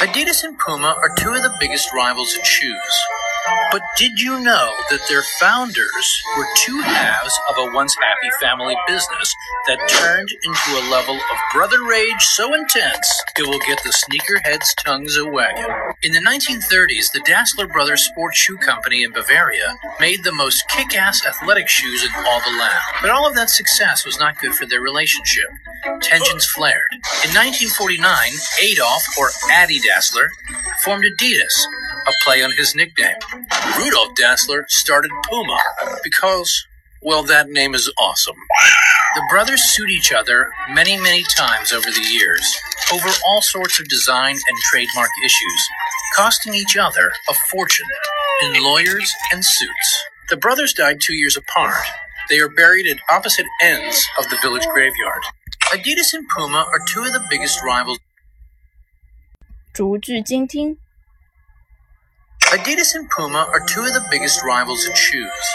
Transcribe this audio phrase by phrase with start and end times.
[0.00, 2.94] Adidas and Puma are two of the biggest rivals in shoes.
[3.72, 8.76] But did you know that their founders were two halves of a once happy family
[8.86, 9.34] business
[9.68, 14.74] that turned into a level of brother rage so intense it will get the sneakerheads'
[14.84, 15.66] tongues a wagging?
[16.02, 20.96] In the 1930s, the Dassler Brothers Sports Shoe Company in Bavaria made the most kick
[20.96, 22.84] ass athletic shoes in all the land.
[23.00, 25.48] But all of that success was not good for their relationship.
[26.00, 26.88] Tensions flared.
[27.24, 28.32] In 1949,
[28.62, 30.28] Adolf, or Addy Dassler,
[30.82, 31.66] formed Adidas,
[32.09, 33.17] a play on his nickname.
[33.77, 35.59] Rudolf Dassler started Puma
[36.03, 36.65] because,
[37.01, 38.35] well, that name is awesome.
[39.15, 42.57] The brothers sued each other many, many times over the years
[42.93, 45.67] over all sorts of design and trademark issues,
[46.15, 47.87] costing each other a fortune
[48.43, 50.05] in lawyers and suits.
[50.29, 51.75] The brothers died two years apart.
[52.29, 55.21] They are buried at opposite ends of the village graveyard.
[55.71, 57.99] Adidas and Puma are two of the biggest rivals.
[59.73, 60.77] 逐句精听。
[62.51, 65.45] Adidas and Puma are two of the biggest rivals in shoes.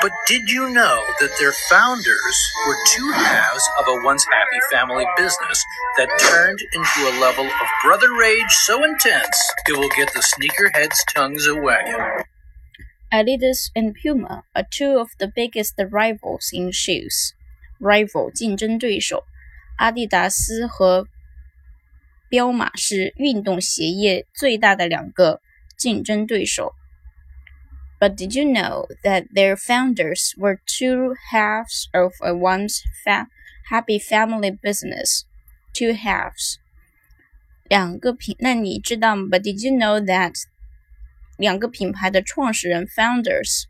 [0.00, 5.06] But did you know that their founders were two halves of a once happy family
[5.16, 5.64] business
[5.96, 9.36] that turned into a level of brother rage so intense
[9.68, 12.24] it will get the sneakerheads' tongues a wagging?
[13.12, 17.34] Adidas and Puma are two of the biggest rivals in shoes.
[17.80, 19.24] Rival 竞争对手，
[19.78, 21.06] 阿迪达斯和
[22.28, 25.40] 彪马是运动鞋业最大的两个
[25.78, 26.74] 竞争对手。
[28.00, 33.28] But did you know that their founders were two halves of a once fa
[33.70, 35.22] happy family business?
[35.72, 36.56] Two halves，
[37.64, 38.36] 两个品。
[38.40, 39.28] 那你知道吗？
[39.30, 40.34] But did you know that
[41.38, 43.64] 两个品牌的创始人 founders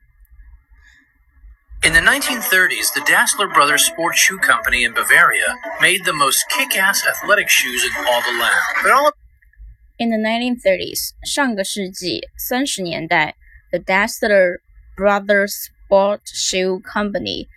[1.82, 6.78] In the 1930s, the Dassler Brothers Sports Shoe Company in Bavaria made the most kick
[6.78, 8.64] ass athletic shoes in all the land.
[8.82, 9.14] But all of
[9.96, 13.36] In the 1930s，上个世纪三十年代
[13.70, 14.58] ，the Dassler
[14.96, 17.48] Brothers Sport Shoe Company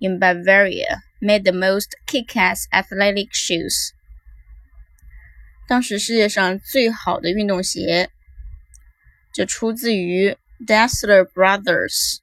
[0.00, 3.92] in Bavaria made the most kick-ass athletic shoes。
[5.68, 8.10] 当时世界上最好的运动鞋
[9.32, 12.18] 就出自于 Dassler Brothers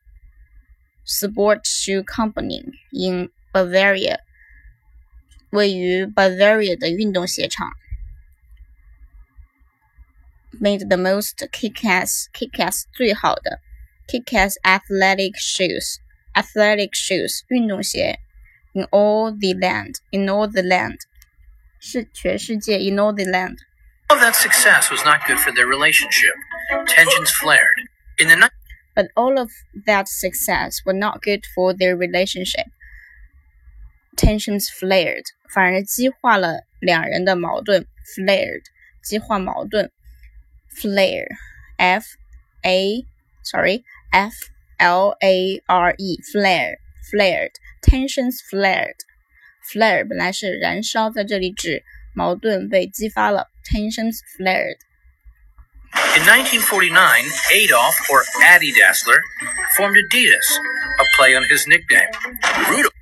[1.06, 4.20] Sport Shoe Company in Bavaria，
[5.50, 7.72] 位于 Bavaria 的运动鞋厂。
[10.60, 13.60] made the most kick-ass kick-ass 最好的
[14.08, 15.98] kick-ass athletic shoes
[16.34, 18.20] athletic shoes 运动鞋
[18.74, 20.98] in all the land in all the land
[21.80, 23.58] 是全世界 in all the land
[24.10, 26.34] of that success was not good for their relationship.
[26.88, 27.88] Tensions flared.
[28.18, 28.50] In the ni-
[28.96, 29.52] but all of
[29.86, 32.66] that success were not good for their relationship.
[34.18, 37.86] Tensions flared，反而激化了两人的矛盾。
[38.16, 38.64] flared，
[39.04, 39.92] 激化矛盾。
[40.81, 41.29] flare,
[41.77, 42.05] f
[42.63, 43.05] a
[43.43, 44.35] sorry f
[44.79, 46.79] l a r e flare
[47.11, 47.53] flared
[47.83, 48.97] tensions flared
[49.73, 51.83] flare 本来是燃烧，在这里指
[52.15, 54.79] 矛盾被激发了，tensions flared。
[56.17, 59.21] In 1949, Adolf or Addy Dassler
[59.77, 60.59] formed Adidas,
[60.99, 62.11] a play on his nickname,
[62.69, 62.93] Rudolf.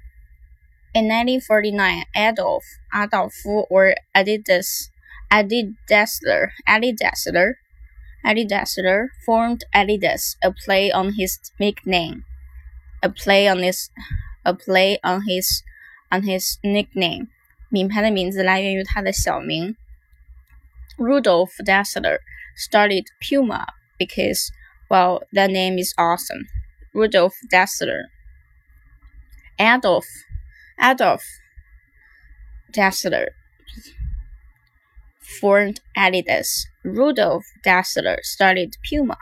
[0.95, 3.33] In 1949, Adolf, Adolf
[3.71, 4.91] or Adidas,
[5.31, 7.55] Addy Dassler, Addy Dassler
[8.25, 12.25] Addy Dassler formed Adidas, a play on his nickname,
[13.03, 13.91] a play on his,
[14.45, 15.63] a play on his,
[16.11, 17.29] on his nickname。
[17.73, 19.75] 品牌的名字来源于他的小名。
[20.99, 22.19] Rudolf Dassler
[22.55, 23.67] started Puma
[23.99, 24.53] because,
[24.91, 26.47] well, that name is awesome.
[26.93, 28.05] Rudolf Dassler.
[29.59, 30.05] Adolf,
[30.79, 31.23] Adolf
[32.71, 33.29] Dassler
[35.41, 36.67] formed Adidas.
[36.85, 39.17] Rudolf Dassler started Puma.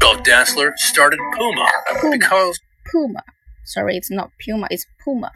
[0.00, 1.68] Rudolf Dassler started Puma
[2.10, 2.60] because
[2.90, 3.22] Puma.
[3.64, 5.32] Sorry, it's not Puma, it's Puma.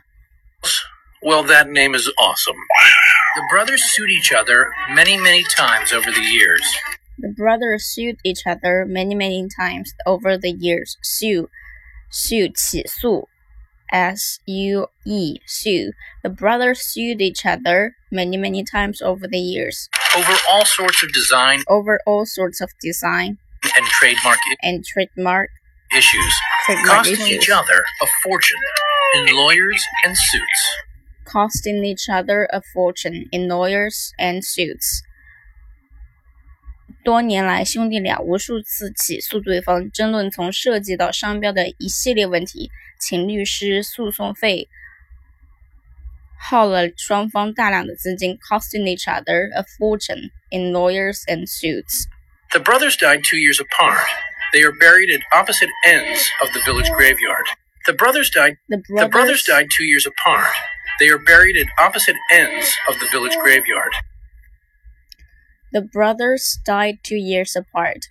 [1.23, 2.57] Well, that name is awesome.
[3.37, 6.63] The brothers sued each other many, many times over the years.
[7.19, 10.97] The brothers sued each other many, many times over the years.
[11.03, 11.49] Sue,
[12.11, 13.29] sue, 起诉
[13.93, 15.93] S U E, sue.
[16.23, 19.89] The brothers sued each other many, many times over the years.
[20.17, 23.39] Over all sorts of design Over all sorts of design
[23.77, 25.51] and trademark and trademark,
[25.97, 26.35] issues,
[26.65, 28.59] trademark costing issues, each other a fortune
[29.17, 30.71] in lawyers and suits.
[31.25, 35.03] costing each other a fortune in lawyers and suits.
[37.06, 42.70] 多年来，兄弟俩无数次起诉对方，争论从设计到商标的一系列问题，
[43.00, 44.68] 请律师、诉讼费，
[46.40, 52.06] 耗了双方大量的资金，costing each other a fortune in lawyers and suits.
[52.52, 54.06] The brothers died two years apart.
[54.54, 57.48] They are buried at opposite ends of the village graveyard.
[57.86, 58.58] The brothers died.
[58.68, 60.54] The brothers, The brothers died two years apart.
[61.00, 63.94] They are buried at opposite ends of the village graveyard.
[65.76, 68.04] The brothers died two years apart.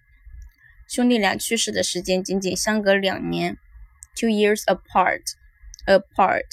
[0.89, 3.59] 兄弟俩去世的时间仅仅相隔两年，
[4.17, 5.23] two years apart.
[5.87, 6.47] Apart.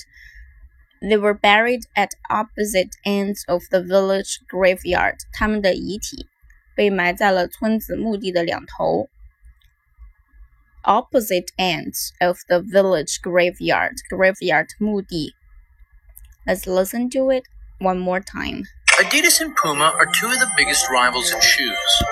[1.00, 5.18] They were buried at opposite ends of the village graveyard.
[5.32, 6.28] 他们的遗体
[6.76, 9.10] 被埋在了村子墓地的两头。
[10.84, 13.96] Opposite ends of the village graveyard.
[14.10, 15.36] Graveyard 墓地。
[16.46, 17.44] Let's listen to it
[17.80, 18.64] one more time.
[19.03, 22.03] Adidas and Puma are two of the biggest rivals in shoes.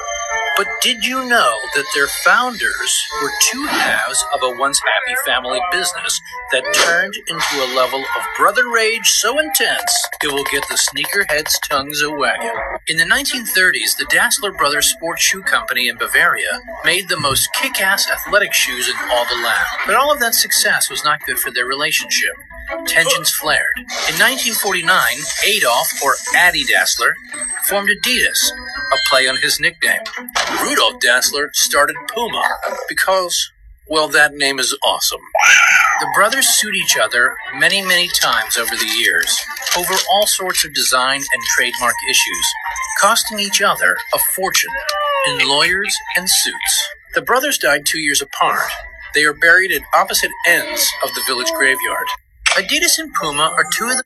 [0.57, 5.61] But did you know that their founders were two halves of a once happy family
[5.71, 6.21] business
[6.51, 11.61] that turned into a level of brother rage so intense it will get the sneakerheads'
[11.67, 12.51] tongues a wagging?
[12.89, 17.81] In the 1930s, the Dassler Brothers Sports Shoe Company in Bavaria made the most kick
[17.81, 19.67] ass athletic shoes in all the land.
[19.87, 22.35] But all of that success was not good for their relationship.
[22.87, 23.75] Tensions flared.
[23.77, 27.13] In 1949, Adolf, or Addy Dassler,
[27.65, 28.53] formed Adidas,
[28.93, 30.01] a play on his nickname.
[30.63, 32.45] Rudolf Dassler started Puma
[32.89, 33.51] because,
[33.89, 35.21] well, that name is awesome.
[36.01, 39.39] The brothers sued each other many, many times over the years
[39.77, 42.47] over all sorts of design and trademark issues,
[43.01, 44.73] costing each other a fortune
[45.29, 46.89] in lawyers and suits.
[47.15, 48.71] The brothers died two years apart.
[49.15, 52.07] They are buried at opposite ends of the village graveyard.
[52.57, 54.05] Adidas and Puma are two of the